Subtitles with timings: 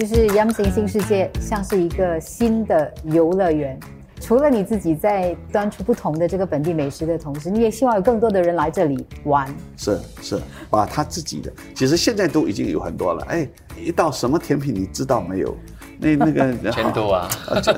[0.00, 3.78] 就是 Yum 行新世界像是一个新的游乐园。
[4.18, 9.46] 除了你自己在端出不同的这个本地美食的同时，你也希望有更多的人来这里玩。
[9.76, 10.40] 是是，
[10.70, 13.22] 把他自己的，其实现在都已经有很多了。
[13.28, 13.46] 哎，
[13.78, 15.54] 一道什么甜品你知道没有？
[15.98, 17.28] 那那个 监督啊，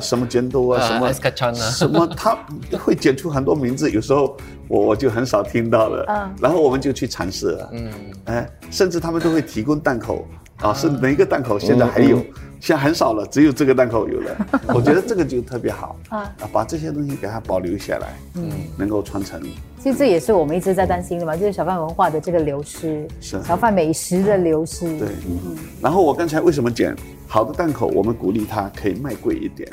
[0.01, 1.13] 什么监督啊， 什么
[1.53, 2.39] 什么，他
[2.79, 4.37] 会剪出很多名字，有时候
[4.69, 6.05] 我我就很少听到了。
[6.09, 7.71] 嗯，然后我们就去尝试了。
[7.73, 7.91] 嗯，
[8.27, 10.25] 哎，甚至他们都会提供档口。
[10.63, 12.19] 啊，是每一个档口现在还有，
[12.61, 14.47] 现在很少了，只有这个档口有了。
[14.73, 18.49] 我觉得这个就特别好啊，把这些东西给它保留下来，嗯，
[18.79, 19.43] 能够传承。
[19.83, 24.87] 其实这也是我们一直在担心的嘛，就是小贩文化的这个流失，是小贩美食的流失。
[24.97, 25.57] 对，嗯。
[25.81, 26.95] 然后我刚才为什么讲
[27.27, 29.69] 好的档口，我们鼓励他可以卖贵一点。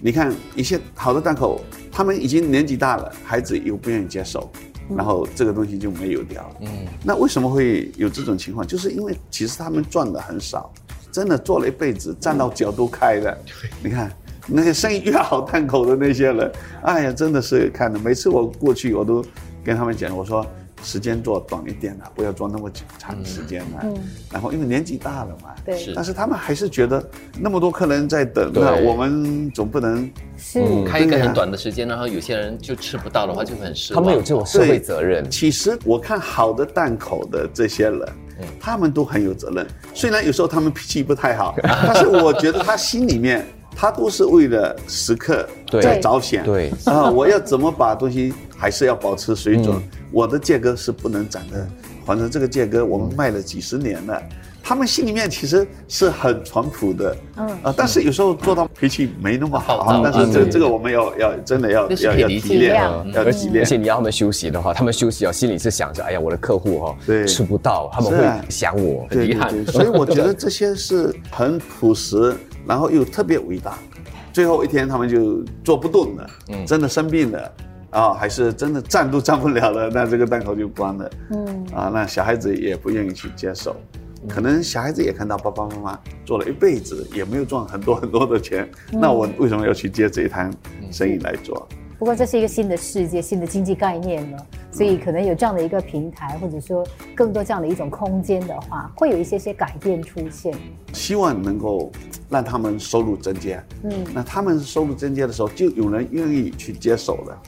[0.00, 1.60] 你看一些好的档口，
[1.92, 4.50] 他们已经年纪大了，孩子又不愿意接受。
[4.88, 6.56] 然后这个东西就没有掉了。
[6.60, 8.66] 嗯，那为什么会有这种情况？
[8.66, 10.72] 就是因为其实他们赚的很少，
[11.10, 13.38] 真的做了一辈子，站到脚都开的。
[13.82, 14.10] 你看
[14.46, 17.98] 那些生意越好档口的那些人，哎呀，真的是看的。
[17.98, 19.24] 每次我过去，我都
[19.64, 20.46] 跟他们讲，我说。
[20.82, 23.78] 时间做短一点的，不要做那么长时间的。
[23.84, 23.94] 嗯。
[24.30, 25.92] 然后因为年纪大了嘛，对。
[25.94, 27.04] 但是他们还是觉得
[27.38, 34.02] 那么多客人在等，那我们总不能是开一个很短的时间，然后有些人就吃不到的话，就很失望。
[34.02, 35.28] 他们有这种社会责任。
[35.30, 38.08] 其实我看好的档口的这些人，
[38.60, 39.66] 他们都很有责任。
[39.94, 43.46] 虽然有时候他们脾气不太好， 但是我觉得他心里面。
[43.74, 45.48] 他都是为了食客
[45.80, 49.82] 在着想，对啊，我要怎么把东西还是要保持水准？
[50.12, 51.66] 我的芥哥是不能涨的，
[52.04, 54.22] 反正这个芥哥我们卖了几十年了。
[54.64, 57.48] 他们心里面其实是很淳朴的，嗯。
[57.64, 63.58] 啊，但是有时候做到脾气没那么好，但是这这个我们要要真的要要要体谅，要体谅。
[63.58, 69.66] 而且你要他们休息的话，他们休息啊，心里是想着，哎呀，我的客户哈，吃不到，他们会想我，很遗憾。
[69.66, 72.34] 所以我觉得这些是很朴实。
[72.64, 73.76] 然后又特别伟大，
[74.32, 76.30] 最后一天他们就做不动了，
[76.64, 77.52] 真的生病了，
[77.92, 83.76] 啊，还是真的站都站不了了，那这个档口就关了，嗯，啊，那小孩子也不愿意去接受，
[84.28, 90.50] 可能小孩子也看到爸爸妈妈做了一辈子也没有赚很多很多的钱，那我为什么要去接这一摊
[90.90, 91.68] 生意来做？
[91.98, 94.36] 不过这是一个新的世界，新的经济概念呢，
[94.72, 100.52] 所以可能有这样的一个平台，或者说更多这样的一种空间的话，会有一些些改变出现。
[100.92, 101.92] 希望能够
[102.28, 107.42] 让他们收入增加，嗯，那他们收入增加的时候，就有人愿意去接手了，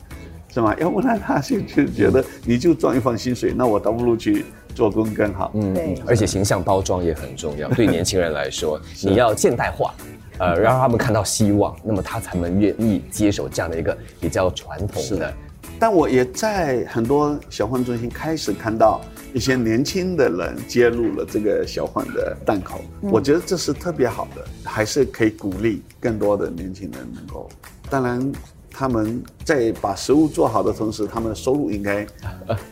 [0.54, 0.72] 是吗？
[0.78, 5.50] 要不然他就就觉得你就赚一份薪水，那我倒不如去做工更好。
[5.54, 6.00] 嗯，对。
[6.06, 9.92] 而且形象包装也很重要， 对年轻人来说，你要现代化。
[10.38, 15.32] 呃，让他们看到希望，那么他才能愿意接手这样的一个比较传统的。
[15.78, 19.00] 但我也在很多小贩中心开始看到
[19.32, 27.48] 一些年轻的人接入了这个小贩的档口，我觉得这是特别好的，还是可以鼓励更多的年轻人能够。
[27.90, 28.32] 当然。
[28.76, 32.04] 他们在把食物做好的同时，他们的收入应该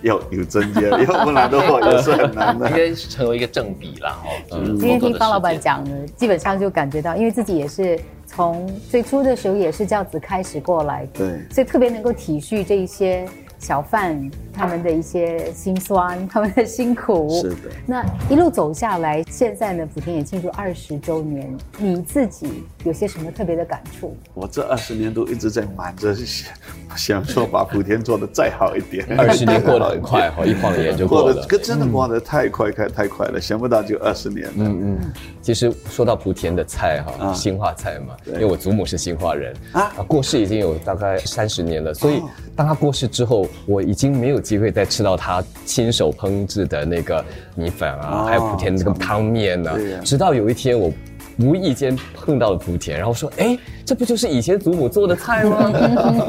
[0.03, 2.69] 要有增加， 要不然的话也是很难的。
[2.69, 4.29] 应该成为一个正比了哈。
[4.51, 13.29] 今天听方老板讲呢，基本上就感觉到，因为自己也是从最初的时候也是这样子开始过来，对，所以特别能够体恤这一些。
[13.62, 17.71] 小贩他们的一些辛酸，他们的辛苦，是的。
[17.87, 24.17] 那一路走下来，现在呢，莆田也庆祝二十周年，你自己有些什么特别的感触？
[24.34, 26.53] 我这二十年都一直在忙着想，
[26.97, 29.06] 想说把莆田做的再好一点。
[29.17, 31.47] 二十年过得很快哈， 一晃眼就过了。
[31.49, 34.53] 可真的过得太快，太太快了，想不到就二十年了。
[34.56, 35.12] 嗯嗯。
[35.41, 42.21] 其实说到莆田的菜哈，兴化菜嘛，因为我祖母是兴化人啊，过世已经有大概三十年了，所以
[42.56, 43.47] 当他过世之后。
[43.67, 47.25] 我已经没有机会再吃到他亲手烹制的那个
[47.55, 49.73] 米粉啊，还有莆田那个汤面呢。
[50.05, 50.93] 直到有一天我
[51.42, 55.70] 无意间碰到了莆田，然后说：“哎，这不就是以前祖母做的菜吗？”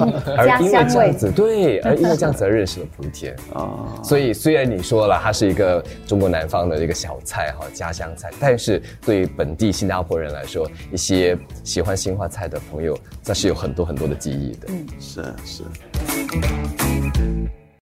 [0.38, 3.88] 而因为这样子，对，而因为这样子而认识了莆田啊。
[4.04, 14.68] 所以虽然你说了它是一个中国南方的一个小菜哈，家乡菜，但是对于本地新加坡人来说，一些喜欢新化菜的朋友，那是有很多很多的记忆的。
[14.70, 15.64] 嗯，是是。